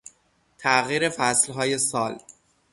تغییر 0.57 1.09
فصلهای 1.09 1.77
سال 1.77 2.17